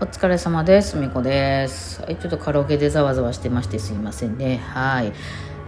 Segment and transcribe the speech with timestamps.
[0.00, 0.96] お疲れ様です。
[0.96, 2.00] みこです。
[2.02, 4.58] はい、ちょっとカラオケでざわざわしてましてすいませんね。
[4.58, 5.12] はい。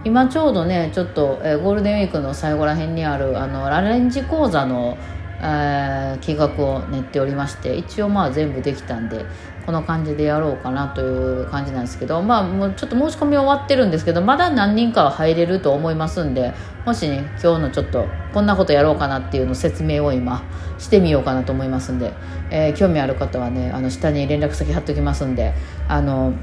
[0.05, 4.97] 今ちょうどね、ちょっと、えーゴールデンウィークの最後らへんにある、あの、アレンジ講座の、
[5.41, 9.25] えー企画を練っておりまして、一応まあ全部できたんで、
[9.65, 16.53] この感じでやろうかなという感じなんですけど、まあもうちょっと申し込み終わってるんですけど、まだ何人かは入れると思いますんで、
[16.85, 20.43] もしね、今日のちょっと、こんなことやろうかなっていうの説明を今、
[20.77, 22.11] してみようかなと思いますんで、
[22.49, 25.53] えー興味ある方はねあの下に連絡先貼っておきますんで
[25.87, 26.33] あの、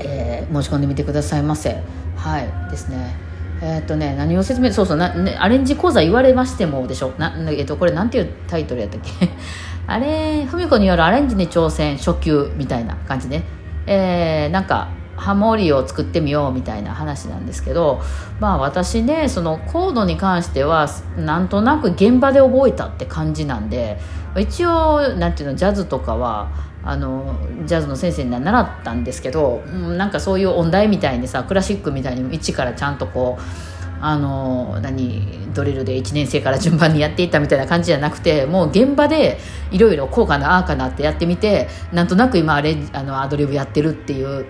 [0.00, 1.80] えー申し込んでみてくださいませ。
[2.16, 3.23] はいですね。
[3.66, 7.12] えーとね何を説明そうそうな、ね、アレンジ講座言われましてもでしょ？
[7.16, 9.30] な、えっとこれなんていうタイトルやったっけ？
[9.86, 13.42] あれふみこによるアレンジに挑戦初級みたいな感じね。
[13.86, 18.02] えーなんかハモリを作ってみようみたいな話なんですけど
[18.40, 23.96] まあ私ねそのコードに関してはなんとなく現場で覚えたって感じなんで
[24.36, 26.48] 一応なんていうのジャズとかは
[26.86, 27.34] あの
[27.64, 33.42] ジャズの先生には習ったんですけど、うんなんかそういう音大みたいにさクラシックみたいに一からちゃんとこう
[34.00, 39.38] あの何ドリルで1年生から順番にやっていったみたいな感じじゃなくてもう現場で
[39.70, 44.46] いろいろこうかなああかなってやってみてなんとなく今あれあのアドリブやってるっていう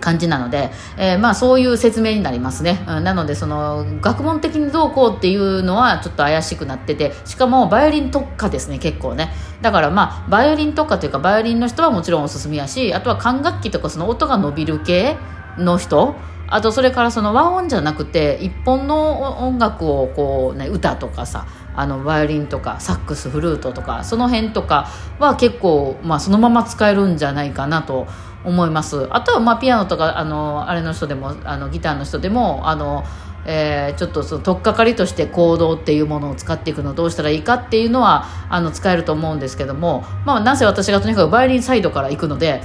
[0.00, 9.30] 感じなので、えーまあそういう説明になりますね、うんなのでその学問的にどうこうっていうのはちょっと怪しくなっててしかもバイオリン特化ですね結構ね。
[9.62, 15.16] だからまあバイオリン特化というかバイオリンの人はもちろんおすすめやしあとは管楽器とかその音が伸びる系
[15.56, 16.14] の人
[16.48, 28.06] あとそれからその和音じゃなくて一本の音楽をこうね歌とかさあのバイオリンとかサックスフルートとかその辺とかは結構、まあ、そのまま使えるんじゃないかなと
[28.44, 33.04] 思いますあとはまあピアノとかあのあれの人でもあのギターの人でもあの、
[33.46, 42.62] えーちょっとその取っかかりとして行動っていうものを使っていくのどうしたらいいかっていうのはあの使えると思うんですけども、まあ、なぜ私がとにかくバイオリンサイドから行くので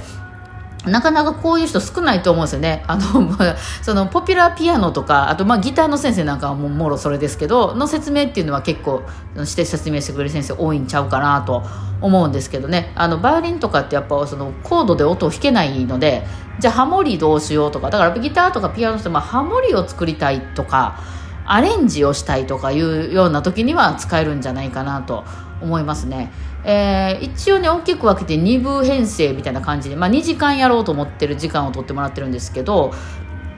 [0.86, 2.84] なかなかこういう人少ないと思うんですよね。
[2.86, 3.02] あの、
[3.82, 9.02] そのポピュラーピアノとか、あとまあギターの先生なんかはももろそれですけど、の説明っていうのは結構
[9.44, 11.62] して説明してくれる先生多いんちゃうかなと
[12.00, 12.92] 思うんですけどね。
[12.94, 16.24] あの、バイオリンとかってやっぱそのコードで音を弾けないので、
[16.58, 21.00] じゃあハモリどうしようとか、だからギターとかピアノの人もハモリを作りたいとか、
[21.46, 25.24] アレンジをしたいとかいうような時には使えるんじゃないかなと
[25.60, 26.30] 思いますね。
[26.64, 32.92] えー一応ね大きく分けて2部編成みたいな感じで、まあ、2時間やろうと思ってる時間を取ってもらってるんですけど、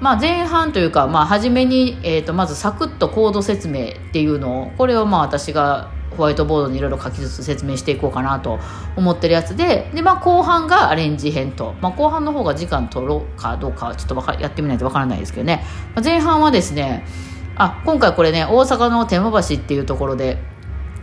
[0.00, 8.58] まあ、前半というか、まあ、初めに、えー、とまずサクッとコード説明っていうのをこれをまあ私がホワイトボードにいろいろ書きつつ説明していこうかなと
[8.96, 15.64] 思ってるやつでで、まあ、後半がアレンジ編と、まあ、後半の方が時間取ろうかどうかちょっとかやってみないとわからないですけどね、
[15.94, 17.04] まあ前半はですね
[17.56, 20.38] あ今回これね大阪の天満橋っていうところで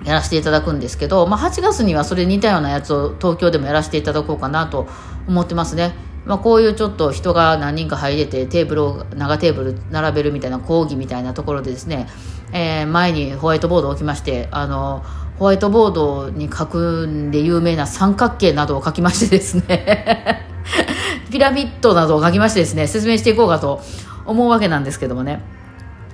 [0.05, 4.87] やらせていただくんですけど、まあ、8月にはそれ似たようなやつを東京でもやらせていただこうかなと
[5.27, 5.93] 思ってますね。
[6.25, 12.07] まあ、こういうちょっと人が何人か入れてテーブルを長テーブル並べるみたいな講義みたいなところでですね、
[12.51, 15.03] えー前にホワイトボードを置きましてあの
[15.39, 20.45] ホワイトボードに書くんで有名な三角形などを書きましてですね
[21.31, 23.81] ピラミッドなどを書きましてですね説明していこうかと
[24.25, 25.41] 思うわけなんですけどもね。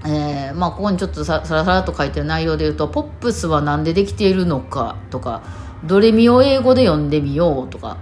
[0.07, 5.41] えーまあ、ここにちょっとささらさらと書いてる内容で言うと「ポップスは何でできているのか」とか
[5.83, 7.97] 「ドレミを英語で読んでみよう」とか、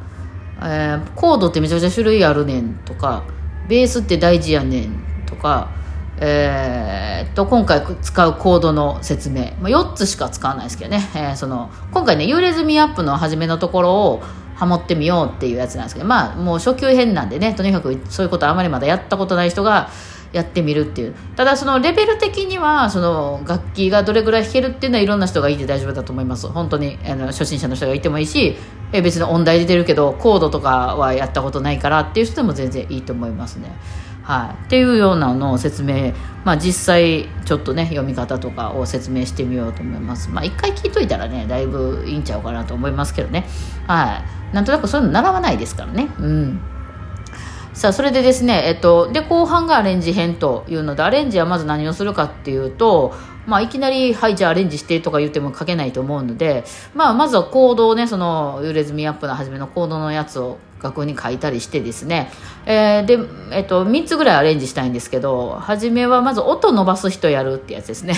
[0.63, 3.23] えーコードってめちゃくちゃ種類あるねん」とか
[3.67, 5.69] 「ベースって大事やねん」とか、
[6.17, 14.23] えーっと今回使うコードの説明、まあ、4つしか使わないですけどね、えーその今回ね「幽霊済みアップ」の初めのところを
[14.55, 19.89] ハモってみようっていうやつなんですけどまあもう初級編なんでねとにかくそういうことあまりまだやったことない人が
[20.33, 21.15] やってみるっていう。
[21.35, 26.47] ただそのレベル的にはその楽器がどれぐらい弾けるっていうのはいろんな人がいて大丈夫だと思います。
[26.47, 28.55] 本当にあの初心者の人がいてもいいし
[28.91, 33.71] え別に音大出てるけどコードとかはやったことないからっていう人でも全然いいと思いますね。
[34.23, 36.13] はい、っていうようなのを説明、
[36.45, 40.29] まあ、実際ちょっとね読み方とかを説明してみようと思います。
[40.29, 43.45] まあ一回聞いといたらねだいぶいいんちゃうかなと思いますけどね。
[43.85, 44.55] はい。
[44.55, 46.09] なんとなくそういうの習わないですからね。
[46.19, 46.61] うん。
[47.73, 53.13] さあそれでですね、えっと、で後半がアレンジ編というのでアレンジはまず何をするかっていうと、
[53.47, 62.29] まあ、いきなり「はいじゃあアレンジして」とか言っても書けないと思うので、まあ、まずはコードをねそのユーレズミアップの初めのコードのやつを楽譜に書いたりしてですね、
[62.65, 63.17] えーで、
[63.51, 68.15] えっと、3つぐらいアレンジしたいんですけど初めはまず音伸ばす人やるってやつですね。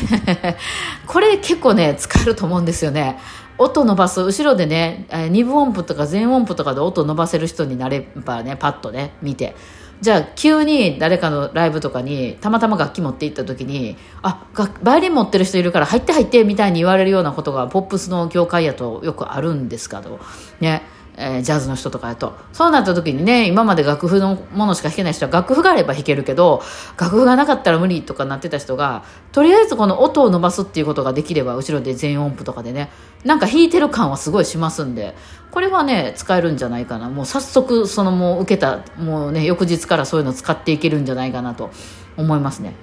[1.06, 3.20] これ結構ね使えると思うんですよね。
[3.58, 4.22] 音伸ばす。
[4.22, 9.56] 後ろでね、え二分音符とか全音符とかで音伸ばせる人になればねパッとね見て。
[10.02, 20.20] じゃあ急に誰かのライブとかにたまたま楽器持って行った時にあがバイオリン持ってる人いるから入って入ってみたいに言われるようなことがポップスの業界やとよくあるんですけど
[20.60, 20.82] ね。
[21.18, 22.34] えー、ジャズの人とかやと。
[22.52, 26.62] そうなった時にね、今まで楽譜のものしか弾けない人は楽譜があれば弾けるけど、
[27.00, 32.90] 楽譜がなかったら無理とかなってた人が、とりあえずこの音を伸ばすっていうことができれば、後ろで全音符とかでね、
[33.24, 35.16] なんか弾いてる感はすごいしますんで、
[35.52, 37.10] これはね、使えるんじゃないかな。
[37.10, 41.72] もう早速、そのもう受けた、もうね、翌日からそういうの使っていけるんじゃないかなと
[42.18, 42.76] 思いますね。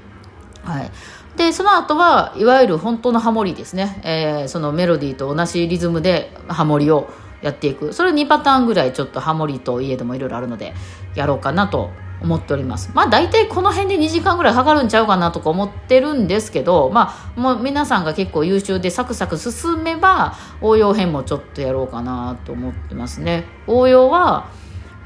[0.65, 0.91] はい。
[1.37, 4.01] で、その後は、いわゆる本当のハモリですね。
[4.05, 7.09] えー、そのメロディーと同じリズムでハモリを
[7.43, 7.93] やっていく。
[7.93, 10.75] それ2パターンぐらいちょっとハモリといえどもいろいろあるので
[11.15, 11.91] やろうかなと
[12.23, 12.91] 思っております。
[12.95, 23.45] まあ大体この辺で2時間ぐらいかかるんちゃうかなとか思ってるんですけどまあもう皆さんが結構優秀でサクサク進めば応用編もちょっとやろうかなと思ってますね。
[23.67, 24.49] 応用は、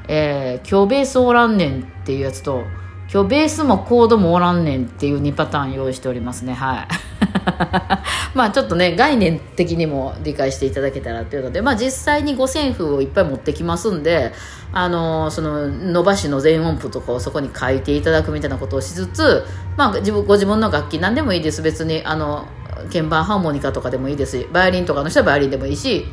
[0.07, 2.63] えー、今日ベースおらんねんっていうやつと
[3.11, 6.53] 今日ベースもコードもおらんねんっていう2パターン用意しておりますね。
[6.53, 6.87] はい。
[8.35, 14.33] まあちょっとね概念的にも理解していただけたらというので、まあ、実際に五線譜をいっぱい持ってきますんで
[14.73, 19.45] あのその伸ばしの全音符とかをそこに書いていただくみたいなことをしつつ、
[19.77, 21.61] まあ、自分ご自分の楽器何でもいいです。
[21.61, 22.45] 別にあの
[22.91, 26.05] 鍵盤ハーモニカとかでもいいですしバイオリンとかの人はバイオリンでもいいし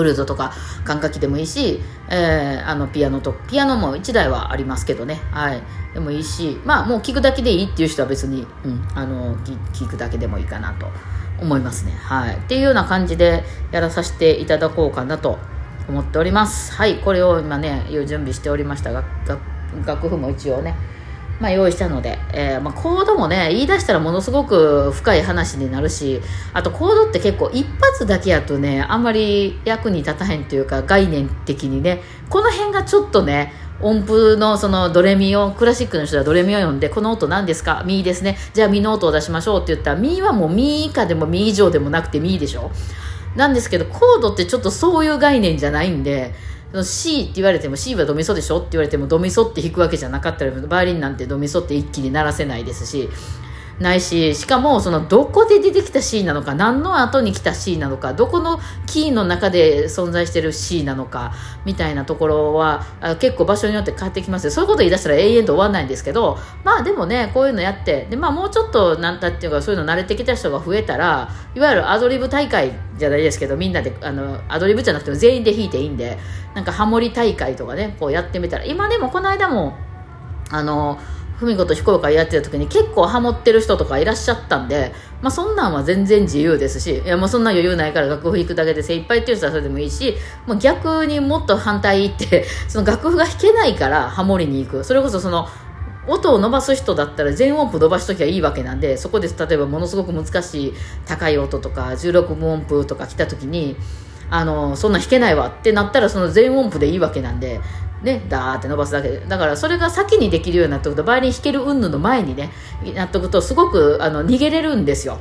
[0.00, 0.52] フルートとか
[0.84, 5.62] 管楽器でもいいし、えー、あのピアノとピアノも1台はありますけどね、はい、
[5.94, 10.86] でもいいしまあもう聞くだけでいいっていう人は別に、うん、あの聞くだけでもいいかなと
[11.40, 15.38] 思いますね、はい、っていうような感じでやらさせていただこうかなと
[15.88, 16.72] 思っております。
[16.72, 16.98] はい。
[16.98, 19.04] これを今ね準備しておりましたが
[19.84, 20.74] 楽譜も一応ね
[21.38, 26.22] まあ、用意したので、えー、まあ、コードもね言い出したらものすごく深い話になるし
[26.54, 32.00] あとコードって結構一発だけやとねあんまり役に立たへんというか概念的にね
[32.30, 33.52] この辺がちょっとね
[33.82, 37.82] 音符のそのドレミをクラシックの人はドレミを読んでこの音何ですか？
[37.84, 38.38] ミーですね。
[38.54, 42.70] じゃあミの音を出しましょうって言ったらミーはもうミ以下でもミ以上でもなくてミでしょ？
[43.36, 46.32] なんですけどコードってちょっとそういう概念じゃないんで
[46.72, 48.58] その C って言われても C はドミソでしょ？
[48.58, 53.08] って言われてもドミソって弾くわけじゃなかったらバイオリンなんてドミソって一気に鳴らせないですし
[53.80, 61.34] ないししかもそのどこで出てきた C なのか何の後に来た C なのかどこのキーの中で存在してる C なのか
[61.66, 62.84] みたいなところは
[63.20, 76.18] 結構場所によって変わってきますそういうこと言い出したら永遠と終わらないんですけどまあでもねこういうのやってで、まあ、もうちょっとなんだっていうかそういうの慣れてきた人が増えたらいわゆるアドリブ大会じゃないですけどみんなであのアドリブじゃなくても全員で弾いていいんで
[76.54, 79.76] なんかハモリ大会とかねこうやってみたら今でもこの間も
[80.50, 80.98] あの
[81.40, 90.14] 文子と非公開やってた時に結構ハモってる人とかいらっしゃったんで、まあ、そんなんは全然自由ですしいやもうそんな余裕ないから楽譜弾くだけで精一杯っていう人はそれでもいいし
[90.46, 94.84] もう逆にもっと反対って その楽譜が弾けないからハモりに行く。
[94.84, 95.48] それこそその
[96.08, 100.74] 音を伸ばす人だったら全音符伸ばしときゃいいわけなんでそこで例えばものすごく難しい
[101.04, 103.76] 高い音とか16分音符とか来た時に
[104.30, 107.60] あのそんな弾けないわってなったらその全音符でいいわけなんで
[108.02, 109.08] ね、ダーって伸ばすだけ。
[109.08, 112.50] でだからそれが先にできるようになっておくとバイオリン弾ける云々の前にね
[112.94, 115.18] なっておくとすごくあの逃げれるんですよ。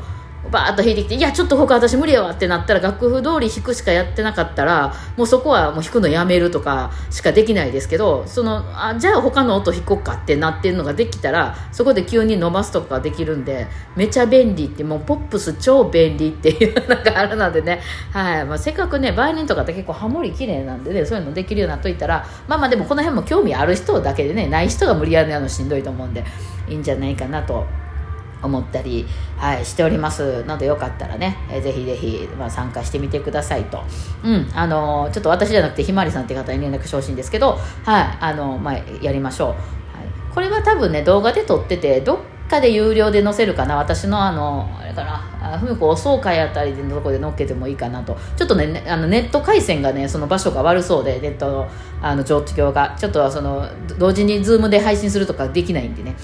[0.51, 17.81] バーッと弾いてきて、いや、ちょっと他私無理やわってなったら、楽譜通り弾くしかやってなかったら、もうそこはもう弾くのやめるとかしかできないですけど、その、あ、じゃあ他の音弾こうかってなってるのができたら、そこで急に伸ばすとかできるんで、めちゃ便利って、もうポップス超便利っていうのがあるのでね、
[18.13, 18.45] はい。
[18.45, 26.23] まあ、せっかくね、バイオリンとかって結構ハモリ綺麗なんでね、そういうのできるようになっといたら、まあまあでもこの辺も興味ある人だけでね、ない人が無理やりなのしんどいと思うんで、
[26.67, 27.65] いいんじゃないかなと
[28.45, 29.05] 思ったり、
[29.37, 30.43] はい、しております。
[30.45, 33.83] のでよかったらね、えー、ぜひぜひ、まあ、参加してみてくださいと、
[34.23, 39.57] うんあのー、ちょっと私じゃなくてひまわりさんって方に連絡してほしいんですけど、はいあのー、まあ、やりましょう、はい、
[40.33, 45.57] これは多分ね動画で撮っててどっかで有料で載せるかな私のあのあれかな。
[45.59, 48.17] ふみこ総会あたりのとこで載っけてもいいかなと。
[48.35, 51.67] ちょっとねあのネット回線がねその場所が悪そうでネットの
[52.01, 52.95] あの状況が。
[52.97, 53.67] ちょっとその
[53.99, 56.15] 同時にズームで配信するとかできないんでね。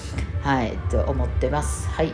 [0.42, 1.88] はいと思ってます。
[1.88, 2.12] はい。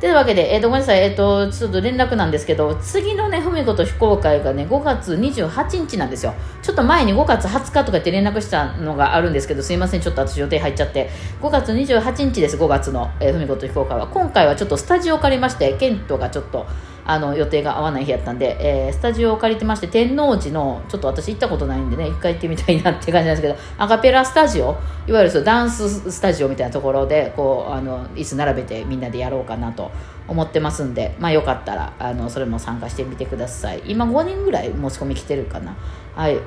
[0.00, 6.32] というわけで、えー、とごめんなさい、えーと、ちょっと連絡なんですけど、次のね、ふみこと非公開がね、5月28日なんですよ。
[6.62, 11.10] ちょっと前に5月20日とか言って連絡したのがあるんですけど、すいません、ちょっと私予定入っちゃって、
[11.42, 14.06] 5月28日です、5月の、えー、ふみこと非公開は。
[14.06, 16.66] 今回はちょっとスタジオを借りまして、ケントがちょっと、
[17.04, 24.76] あの予定が合わない日やったんで、えー、スタジオを借りてまして天王寺のちょっと私行ったことないんでね一回行ってみたいなって感じなんですけどアカペラスタジオ
[25.06, 29.90] いわゆるそダンススタジオみたいなところでこうあの椅子並べてみんなでやろうかなと
[30.28, 33.82] 思ってますんで、まあ、よかったらあのそれも参加してみてください。
[33.86, 35.76] 今5人ぐらい申し込み来てるかな。
[36.14, 36.38] はい。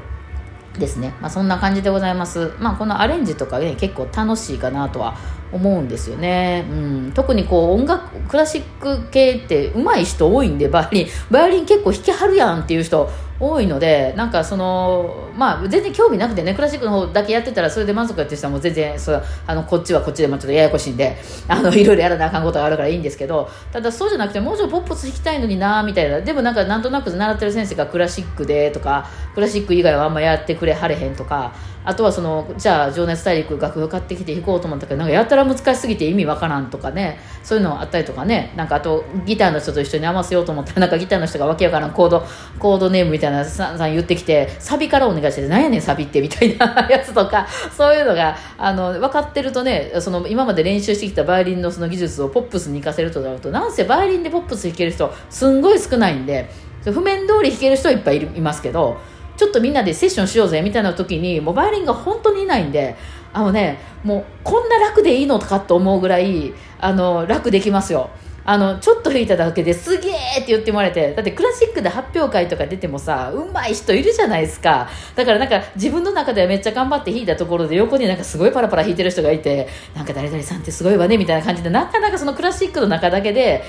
[0.78, 5.16] ですね、まあ、そんな感じでございます、まあ、このアレンジとかね結構楽しいかなとは
[5.52, 11.08] 思うんですよね、うん、特にこう音楽クラシック系って上手い人多いんでバイオリン。
[11.30, 13.10] バイオリン結構弾きはるやんっていう人
[13.52, 31.52] 多いのでなんかそのまあ全然興味なくてねクラシックの方だけやってたらそれで満足やってる人はもう全然そうあのこっちはこっちでもちょっとややこしいんであの いろいろやらなあかんことがあるからいいんですけどただそうじゃなくてもうちょいポップス弾きたいのになみたいなでもなんかなんとなく習ってる先生がクラシックでとかクラシック以外はあんまやってくれはれへんとか
[31.86, 37.20] あとはそのじゃあ「情熱大陸」楽譜買ってきて弾こうと思ったけどなんかやたら難しすぎて意味わからんとかね。
[37.44, 38.54] そういうのあったりとかね。
[38.56, 42.26] なんかあとギターの人と一緒に合わせようと思ったらなんかギターの人がわけわからんコード
[42.58, 56.50] コードネームみたいなさんさん言ってきてサビからお願いして何やねんサビってみたいな やつとかそういうのがあの分かってるとねその今まで練習してきたバイオリンのその技術をポップスに活かせるとなるとなんせバイオリンでポップス弾ける人すんごい少ないんで
[56.86, 58.98] 譜面通り弾ける人はいっぱいいますけど
[59.38, 62.96] ちょっとみんなでセッションしようぜみたいな時にもうバイオリンが本当にいないんで
[63.34, 68.10] あのねもうこんな楽でいいのかと思うぐらいあの楽できますよ。
[68.46, 74.90] あのちょっと弾いただけですげえって言ってもらえてだってクラシックで発表会とか出てもさうまい人いるじゃないですか。
[75.16, 83.64] だからなんか自分の中ではめっちゃ頑張って弾いたところで横になんかすごいパラパラ弾いてる人がいてなんか誰々さんってすごいわねみたいな感じでなかなかそのクラシックの中だけで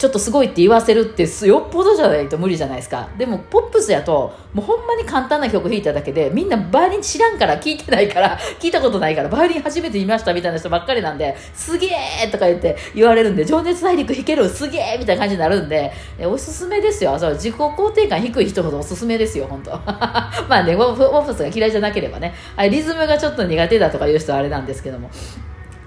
[0.00, 3.10] ちょっとすごいって言わせるってよっぽどじゃないと無理じゃないですか。
[3.18, 11.88] でもポップスやともうほんまに簡単な曲弾いただけでみんなバイオリン知らんから聞いてないから 聞いたことないからバイオリン初めて見ましたみたいな人ばっかりなんですげ
[12.24, 15.92] えとか言って言われるんで情熱大陸弾けるすげえみたいな感じになるんで
[16.24, 17.18] おすすめですよ。
[17.18, 22.34] そう自己肯定感低い人ほどおすすめですよ本当 まあねポップスが嫌いじゃなければね。
[22.70, 25.10] リズムがちょっと苦手だとかいう人はあれなんですけども。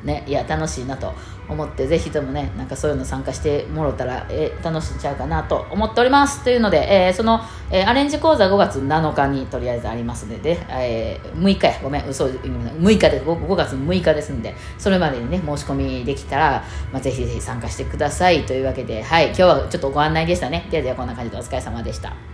[0.04, 1.14] ね、いや楽しいなと
[1.48, 6.44] 思ってぜひともねなんかそういうの参加してもろたら、え、楽しんちゃうかなと思っております。
[6.44, 7.42] というので、えー、その、
[7.72, 11.80] えー、アレンジ講座5月7日にとりあえずありますので、えー、6日や。
[11.82, 20.68] ごめん嘘6日で 5, 5月6日ですんでそれまでにね申し込みできたら、まあ、ぜひぜひ参加してくださいというわけではい今日はちょっとご案内でしたね。
[20.70, 22.33] ではではこんな感じでお疲れ様でした。